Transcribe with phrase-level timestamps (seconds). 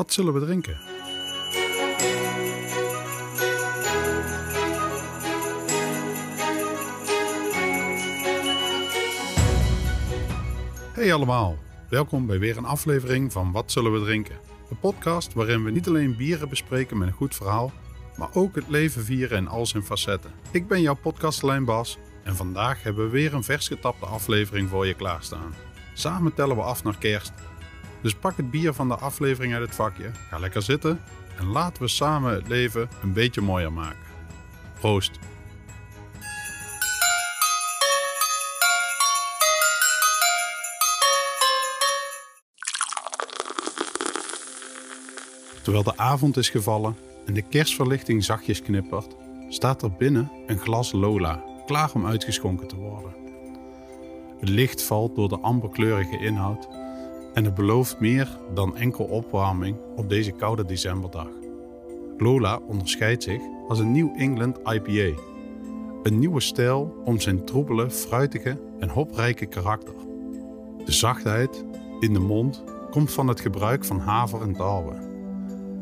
[0.00, 0.76] Wat zullen we drinken?
[10.92, 11.56] Hey allemaal,
[11.88, 14.38] welkom bij weer een aflevering van Wat zullen we drinken?
[14.70, 17.72] Een podcast waarin we niet alleen bieren bespreken met een goed verhaal,
[18.16, 20.30] maar ook het leven vieren in al zijn facetten.
[20.50, 24.86] Ik ben jouw podcastlijn Bas en vandaag hebben we weer een vers getapte aflevering voor
[24.86, 25.54] je klaarstaan.
[25.94, 27.32] Samen tellen we af naar kerst.
[28.00, 31.00] Dus pak het bier van de aflevering uit het vakje, ga lekker zitten
[31.38, 34.08] en laten we samen het leven een beetje mooier maken.
[34.80, 35.18] Proost!
[45.62, 49.16] Terwijl de avond is gevallen en de kerstverlichting zachtjes knippert,
[49.48, 53.12] staat er binnen een glas Lola, klaar om uitgeschonken te worden.
[54.40, 56.68] Het licht valt door de amberkleurige inhoud
[57.34, 61.28] en het belooft meer dan enkel opwarming op deze koude decemberdag.
[62.18, 65.20] Lola onderscheidt zich als een New England IPA.
[66.02, 69.94] Een nieuwe stijl om zijn troebele, fruitige en hoprijke karakter.
[70.84, 71.64] De zachtheid
[72.00, 75.08] in de mond komt van het gebruik van haver en tarwe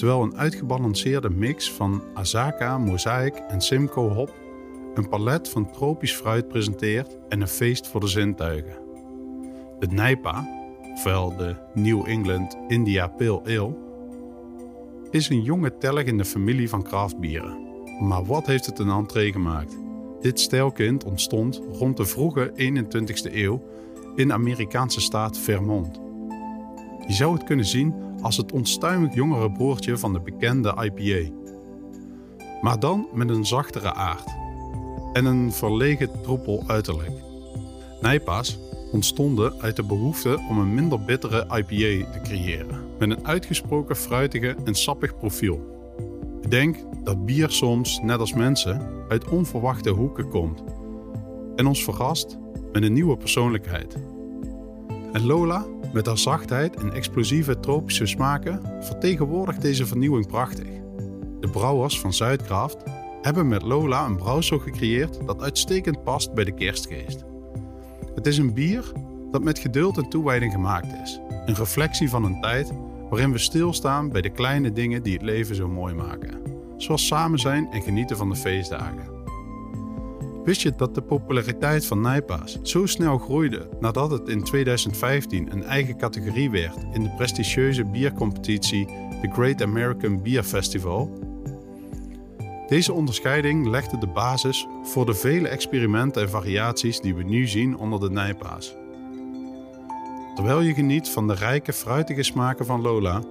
[0.00, 4.34] terwijl een uitgebalanceerde mix van Azaka, Mosaic en Simcoe hop
[4.94, 8.78] een palet van tropisch fruit presenteert en een feest voor de zintuigen.
[9.78, 10.48] De Nijpa,
[10.92, 13.76] ofwel de New England India Pale Ale,
[15.10, 17.58] is een jonge telg in de familie van craftbieren.
[18.00, 19.76] Maar wat heeft het een entree gemaakt?
[20.20, 23.62] Dit stijlkind ontstond rond de vroege 21ste eeuw
[24.16, 26.00] in de Amerikaanse staat Vermont.
[27.06, 31.32] Je zou het kunnen zien als het onstuimig jongere broertje van de bekende IPA.
[32.60, 34.28] Maar dan met een zachtere aard
[35.12, 37.12] en een verlegen troepel uiterlijk.
[38.00, 38.58] Nijpa's
[38.90, 44.56] ontstonden uit de behoefte om een minder bittere IPA te creëren, met een uitgesproken fruitige
[44.64, 45.78] en sappig profiel.
[46.42, 50.62] Ik denk dat bier soms, net als mensen, uit onverwachte hoeken komt
[51.56, 52.38] en ons verrast
[52.72, 53.96] met een nieuwe persoonlijkheid.
[55.12, 60.68] En Lola met haar zachtheid en explosieve tropische smaken vertegenwoordigt deze vernieuwing prachtig.
[61.40, 62.82] De brouwers van Zuidkraft
[63.22, 67.24] hebben met Lola een brouwsel gecreëerd dat uitstekend past bij de kerstgeest.
[68.20, 68.92] Het is een bier
[69.30, 71.20] dat met geduld en toewijding gemaakt is.
[71.46, 72.72] Een reflectie van een tijd
[73.10, 76.40] waarin we stilstaan bij de kleine dingen die het leven zo mooi maken.
[76.76, 79.08] Zoals samen zijn en genieten van de feestdagen.
[80.44, 85.64] Wist je dat de populariteit van Nijpa's zo snel groeide nadat het in 2015 een
[85.64, 88.86] eigen categorie werd in de prestigieuze biercompetitie
[89.20, 91.29] The Great American Beer Festival?
[92.70, 97.76] Deze onderscheiding legde de basis voor de vele experimenten en variaties die we nu zien
[97.76, 98.74] onder de Nijpa's.
[100.34, 103.22] Terwijl je geniet van de rijke fruitige smaken van Lola,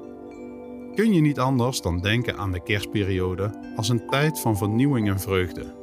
[0.96, 5.20] kun je niet anders dan denken aan de kerstperiode als een tijd van vernieuwing en
[5.20, 5.74] vreugde.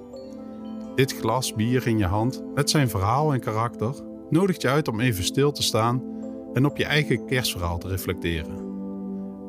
[0.94, 3.94] Dit glas bier in je hand, met zijn verhaal en karakter,
[4.30, 6.02] nodigt je uit om even stil te staan
[6.52, 8.64] en op je eigen kerstverhaal te reflecteren.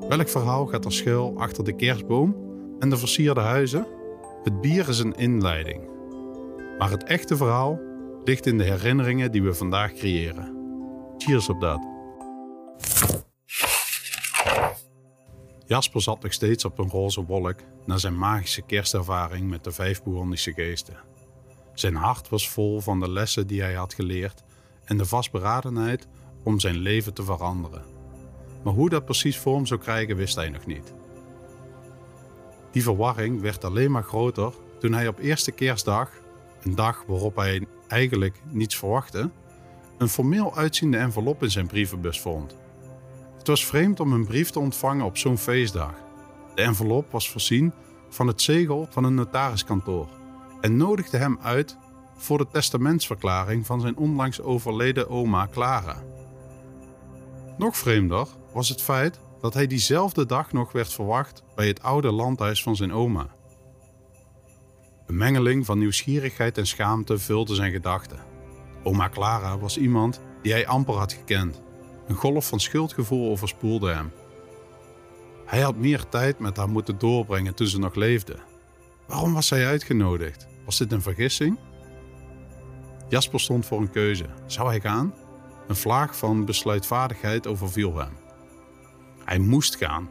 [0.08, 2.36] Welk verhaal gaat er schuil achter de kerstboom
[2.80, 3.97] en de versierde huizen?
[4.48, 5.90] Het bier is een inleiding.
[6.78, 7.80] Maar het echte verhaal
[8.24, 10.56] ligt in de herinneringen die we vandaag creëren.
[11.18, 11.88] Cheers op dat.
[15.66, 20.04] Jasper zat nog steeds op een roze wolk na zijn magische kerstervaring met de vijf
[20.04, 20.98] Bourgondische geesten.
[21.74, 24.44] Zijn hart was vol van de lessen die hij had geleerd
[24.86, 26.08] en de vastberadenheid
[26.44, 27.84] om zijn leven te veranderen.
[28.64, 30.94] Maar hoe dat precies vorm zou krijgen, wist hij nog niet.
[32.78, 36.10] Die verwarring werd alleen maar groter toen hij op eerste kerstdag,
[36.64, 39.30] een dag waarop hij eigenlijk niets verwachtte,
[39.98, 42.58] een formeel uitziende envelop in zijn brievenbus vond.
[43.38, 45.94] Het was vreemd om een brief te ontvangen op zo'n feestdag.
[46.56, 47.74] De envelop was voorzien
[48.10, 50.08] van het zegel van een notariskantoor
[50.62, 51.78] en nodigde hem uit
[52.16, 56.04] voor de testamentsverklaring van zijn onlangs overleden oma Clara.
[57.58, 62.12] Nog vreemder was het feit dat hij diezelfde dag nog werd verwacht bij het oude
[62.12, 63.36] landhuis van zijn oma.
[65.06, 68.20] Een mengeling van nieuwsgierigheid en schaamte vulde zijn gedachten.
[68.84, 71.62] Oma Clara was iemand die hij amper had gekend.
[72.08, 74.12] Een golf van schuldgevoel overspoelde hem.
[75.46, 78.36] Hij had meer tijd met haar moeten doorbrengen toen ze nog leefde.
[79.08, 80.48] Waarom was hij uitgenodigd?
[80.66, 81.60] Was dit een vergissing?
[83.10, 84.26] Jasper stond voor een keuze.
[84.46, 85.14] Zou hij gaan?
[85.68, 88.27] Een vlaag van besluitvaardigheid overviel hem.
[89.28, 90.10] Hij moest gaan.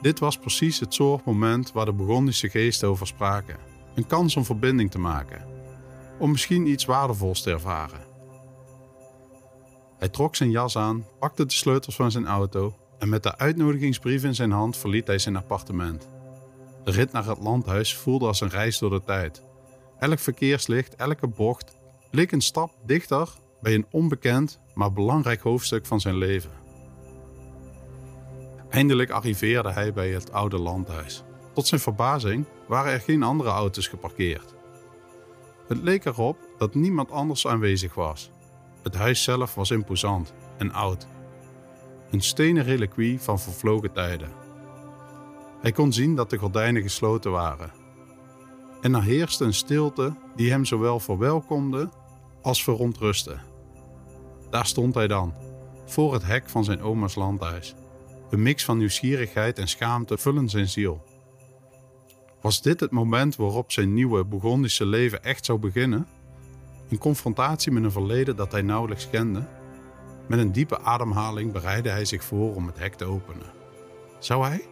[0.00, 3.56] Dit was precies het soort moment waar de Burgondische geesten over spraken.
[3.94, 5.46] Een kans om verbinding te maken.
[6.18, 8.00] Om misschien iets waardevols te ervaren.
[9.98, 14.24] Hij trok zijn jas aan, pakte de sleutels van zijn auto en met de uitnodigingsbrief
[14.24, 16.08] in zijn hand verliet hij zijn appartement.
[16.84, 19.42] De rit naar het landhuis voelde als een reis door de tijd.
[19.98, 21.78] Elk verkeerslicht, elke bocht
[22.10, 23.28] leek een stap dichter
[23.60, 26.61] bij een onbekend, maar belangrijk hoofdstuk van zijn leven.
[28.72, 31.22] Eindelijk arriveerde hij bij het oude landhuis.
[31.52, 34.54] Tot zijn verbazing waren er geen andere auto's geparkeerd.
[35.68, 38.30] Het leek erop dat niemand anders aanwezig was.
[38.82, 41.06] Het huis zelf was imposant en oud.
[42.10, 44.32] Een stenen reliquie van vervlogen tijden.
[45.60, 47.72] Hij kon zien dat de gordijnen gesloten waren.
[48.80, 51.88] En er heerste een stilte die hem zowel verwelkomde
[52.42, 53.36] als verontrustte.
[54.50, 55.34] Daar stond hij dan,
[55.86, 57.74] voor het hek van zijn oma's landhuis.
[58.32, 61.04] Een mix van nieuwsgierigheid en schaamte vullen zijn ziel.
[62.40, 66.06] Was dit het moment waarop zijn nieuwe Bourgondische leven echt zou beginnen?
[66.88, 69.46] Een confrontatie met een verleden dat hij nauwelijks kende?
[70.28, 73.46] Met een diepe ademhaling bereidde hij zich voor om het hek te openen.
[74.18, 74.64] Zou hij?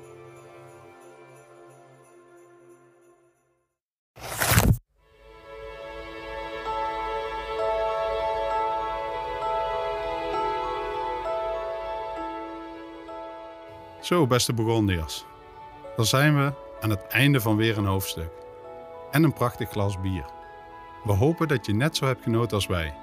[14.00, 15.25] Zo, beste Bourgondiërs.
[15.97, 18.31] Dan zijn we aan het einde van weer een hoofdstuk.
[19.11, 20.25] En een prachtig glas bier.
[21.05, 22.94] We hopen dat je net zo hebt genoten als wij.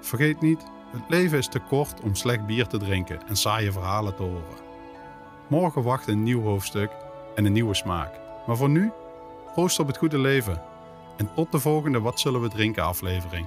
[0.00, 4.16] Vergeet niet, het leven is te kort om slecht bier te drinken en saaie verhalen
[4.16, 4.68] te horen.
[5.48, 6.90] Morgen wacht een nieuw hoofdstuk
[7.34, 8.20] en een nieuwe smaak.
[8.46, 8.90] Maar voor nu,
[9.54, 10.62] proost op het goede leven.
[11.16, 13.46] En tot de volgende Wat zullen we drinken aflevering.